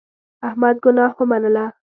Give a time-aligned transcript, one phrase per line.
[0.47, 1.65] احمد ګناه ومنله.